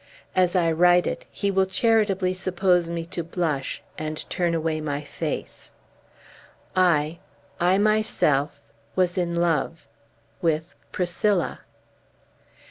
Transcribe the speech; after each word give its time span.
As 0.35 0.55
I 0.55 0.71
write 0.71 1.05
it, 1.05 1.27
he 1.29 1.51
will 1.51 1.67
charitably 1.67 2.33
suppose 2.33 2.89
me 2.89 3.05
to 3.13 3.23
blush, 3.23 3.83
and 3.99 4.27
turn 4.31 4.55
away 4.55 4.81
my 4.81 5.03
face: 5.03 5.69
I 6.75 7.19
I 7.59 7.77
myself 7.77 8.59
was 8.95 9.15
in 9.15 9.35
love 9.35 9.87
with 10.41 10.73
Priscilla! 10.91 11.59